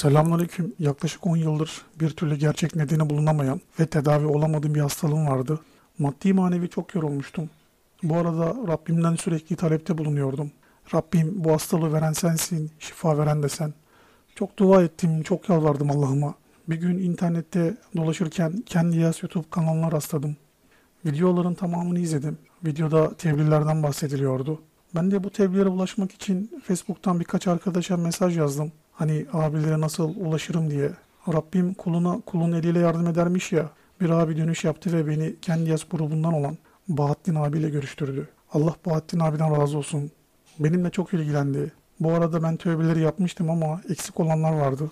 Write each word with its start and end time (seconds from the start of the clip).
Selamünaleyküm. 0.00 0.74
Yaklaşık 0.78 1.26
10 1.26 1.36
yıldır 1.36 1.82
bir 2.00 2.10
türlü 2.10 2.36
gerçek 2.36 2.76
nedeni 2.76 3.10
bulunamayan 3.10 3.60
ve 3.80 3.86
tedavi 3.86 4.26
olamadığım 4.26 4.74
bir 4.74 4.80
hastalığım 4.80 5.26
vardı. 5.26 5.60
Maddi 5.98 6.32
manevi 6.32 6.68
çok 6.68 6.94
yorulmuştum. 6.94 7.50
Bu 8.02 8.16
arada 8.16 8.54
Rabbimden 8.68 9.14
sürekli 9.14 9.56
talepte 9.56 9.98
bulunuyordum. 9.98 10.50
Rabbim 10.94 11.44
bu 11.44 11.52
hastalığı 11.52 11.92
veren 11.92 12.12
sensin, 12.12 12.70
şifa 12.78 13.18
veren 13.18 13.42
de 13.42 13.48
sen. 13.48 13.74
Çok 14.34 14.58
dua 14.58 14.82
ettim, 14.82 15.22
çok 15.22 15.48
yalvardım 15.48 15.90
Allah'ıma. 15.90 16.34
Bir 16.68 16.76
gün 16.76 16.98
internette 16.98 17.76
dolaşırken 17.96 18.62
kendi 18.66 18.98
yaz 18.98 19.22
YouTube 19.22 19.50
kanalına 19.50 19.92
rastladım. 19.92 20.36
Videoların 21.06 21.54
tamamını 21.54 21.98
izledim. 21.98 22.38
Videoda 22.64 23.14
tebliğlerden 23.14 23.82
bahsediliyordu. 23.82 24.62
Ben 24.94 25.10
de 25.10 25.24
bu 25.24 25.30
tebliğlere 25.30 25.68
ulaşmak 25.68 26.12
için 26.12 26.60
Facebook'tan 26.64 27.20
birkaç 27.20 27.46
arkadaşa 27.48 27.96
mesaj 27.96 28.38
yazdım. 28.38 28.72
Hani 29.00 29.26
abilere 29.32 29.80
nasıl 29.80 30.14
ulaşırım 30.16 30.70
diye. 30.70 30.90
Rabbim 31.32 31.74
kuluna 31.74 32.20
kulun 32.26 32.52
eliyle 32.52 32.78
yardım 32.78 33.06
edermiş 33.06 33.52
ya. 33.52 33.70
Bir 34.00 34.10
abi 34.10 34.36
dönüş 34.36 34.64
yaptı 34.64 34.92
ve 34.92 35.06
beni 35.06 35.36
kendi 35.42 35.70
yaz 35.70 35.88
grubundan 35.90 36.32
olan 36.32 36.56
Bahattin 36.88 37.34
abiyle 37.34 37.70
görüştürdü. 37.70 38.28
Allah 38.52 38.74
Bahattin 38.86 39.20
abiden 39.20 39.60
razı 39.60 39.78
olsun. 39.78 40.10
Benimle 40.58 40.90
çok 40.90 41.14
ilgilendi. 41.14 41.72
Bu 42.00 42.12
arada 42.12 42.42
ben 42.42 42.56
tövbeleri 42.56 43.00
yapmıştım 43.00 43.50
ama 43.50 43.80
eksik 43.88 44.20
olanlar 44.20 44.52
vardı. 44.52 44.90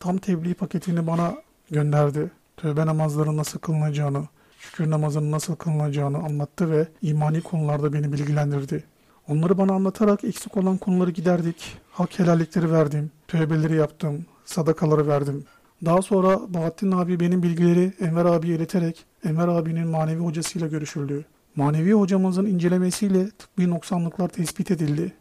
Tam 0.00 0.18
tebliğ 0.18 0.54
paketini 0.54 1.06
bana 1.06 1.34
gönderdi. 1.70 2.30
Tövbe 2.56 2.86
namazları 2.86 3.36
nasıl 3.36 3.58
kılınacağını, 3.58 4.24
şükür 4.58 4.90
namazının 4.90 5.30
nasıl 5.32 5.56
kılınacağını 5.56 6.18
anlattı 6.18 6.70
ve 6.70 6.88
imani 7.02 7.40
konularda 7.40 7.92
beni 7.92 8.12
bilgilendirdi. 8.12 8.84
Onları 9.28 9.58
bana 9.58 9.72
anlatarak 9.72 10.24
eksik 10.24 10.56
olan 10.56 10.76
konuları 10.76 11.10
giderdik. 11.10 11.76
Hak 11.90 12.18
helallikleri 12.18 12.72
verdim. 12.72 13.10
Tövbeleri 13.28 13.76
yaptım. 13.76 14.26
Sadakaları 14.44 15.08
verdim. 15.08 15.44
Daha 15.84 16.02
sonra 16.02 16.54
Bahattin 16.54 16.92
abi 16.92 17.20
benim 17.20 17.42
bilgileri 17.42 17.92
Enver 18.00 18.24
abiye 18.24 18.56
ileterek 18.56 19.04
Enver 19.24 19.48
abinin 19.48 19.88
manevi 19.88 20.20
hocasıyla 20.20 20.68
görüşüldü. 20.68 21.24
Manevi 21.56 21.92
hocamızın 21.92 22.46
incelemesiyle 22.46 23.30
tıbbi 23.30 23.70
noksanlıklar 23.70 24.28
tespit 24.28 24.70
edildi. 24.70 25.12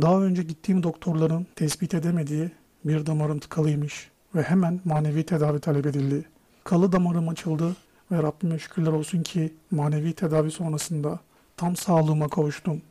Daha 0.00 0.22
önce 0.22 0.42
gittiğim 0.42 0.82
doktorların 0.82 1.46
tespit 1.56 1.94
edemediği 1.94 2.50
bir 2.84 3.06
damarım 3.06 3.38
tıkalıymış 3.38 4.10
ve 4.34 4.42
hemen 4.42 4.80
manevi 4.84 5.26
tedavi 5.26 5.60
talep 5.60 5.86
edildi. 5.86 6.24
Kalı 6.64 6.92
damarım 6.92 7.28
açıldı 7.28 7.76
ve 8.12 8.22
Rabbime 8.22 8.58
şükürler 8.58 8.92
olsun 8.92 9.22
ki 9.22 9.54
manevi 9.70 10.12
tedavi 10.12 10.50
sonrasında 10.50 11.20
tam 11.56 11.76
sağlığıma 11.76 12.28
kavuştum. 12.28 12.82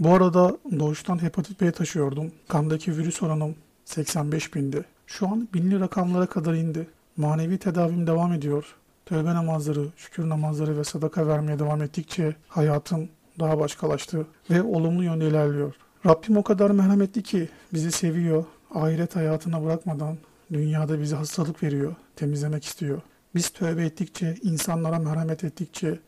Bu 0.00 0.10
arada 0.10 0.56
doğuştan 0.78 1.22
hepatit 1.22 1.60
B 1.60 1.72
taşıyordum. 1.72 2.32
Kandaki 2.48 2.96
virüs 2.96 3.22
oranım 3.22 3.54
85 3.84 4.54
bindi. 4.54 4.84
Şu 5.06 5.28
an 5.28 5.48
binli 5.54 5.80
rakamlara 5.80 6.26
kadar 6.26 6.54
indi. 6.54 6.86
Manevi 7.16 7.58
tedavim 7.58 8.06
devam 8.06 8.32
ediyor. 8.32 8.74
Tövbe 9.06 9.34
namazları, 9.34 9.86
şükür 9.96 10.28
namazları 10.28 10.78
ve 10.78 10.84
sadaka 10.84 11.26
vermeye 11.26 11.58
devam 11.58 11.82
ettikçe 11.82 12.36
hayatım 12.48 13.08
daha 13.40 13.58
başkalaştı 13.58 14.26
ve 14.50 14.62
olumlu 14.62 15.04
yönde 15.04 15.28
ilerliyor. 15.28 15.74
Rabbim 16.06 16.36
o 16.36 16.42
kadar 16.42 16.70
merhametli 16.70 17.22
ki 17.22 17.48
bizi 17.72 17.92
seviyor. 17.92 18.44
Ahiret 18.74 19.16
hayatına 19.16 19.64
bırakmadan 19.64 20.18
dünyada 20.52 21.00
bize 21.00 21.16
hastalık 21.16 21.62
veriyor, 21.62 21.94
temizlemek 22.16 22.64
istiyor. 22.64 23.00
Biz 23.34 23.50
tövbe 23.50 23.84
ettikçe, 23.84 24.36
insanlara 24.42 24.98
merhamet 24.98 25.44
ettikçe 25.44 25.98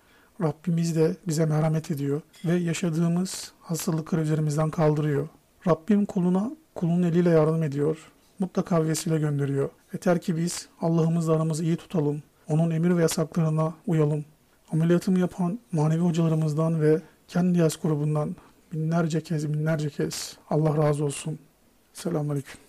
Rabbimiz 0.41 0.97
de 0.97 1.17
bize 1.29 1.47
merhamet 1.47 1.91
ediyor 1.91 2.21
ve 2.45 2.55
yaşadığımız 2.55 3.53
hastalıkları 3.61 4.23
üzerimizden 4.23 4.71
kaldırıyor. 4.71 5.29
Rabbim 5.67 6.07
kuluna 6.07 6.51
kulun 6.75 7.03
eliyle 7.03 7.31
yardım 7.31 7.63
ediyor. 7.63 7.99
Mutlaka 8.39 8.85
vesile 8.85 9.19
gönderiyor. 9.19 9.71
Yeter 9.93 10.21
ki 10.21 10.37
biz 10.37 10.69
Allah'ımızla 10.81 11.33
aramızı 11.37 11.65
iyi 11.65 11.77
tutalım. 11.77 12.23
Onun 12.49 12.71
emir 12.71 12.97
ve 12.97 13.03
yasaklarına 13.03 13.75
uyalım. 13.87 14.25
Ameliyatımı 14.73 15.19
yapan 15.19 15.59
manevi 15.73 16.01
hocalarımızdan 16.01 16.81
ve 16.81 17.01
kendi 17.29 17.59
yaz 17.59 17.79
grubundan 17.83 18.37
binlerce 18.73 19.21
kez 19.21 19.53
binlerce 19.53 19.91
kez 19.91 20.37
Allah 20.51 20.77
razı 20.77 21.05
olsun. 21.05 21.39
Selamünaleyküm. 21.93 22.61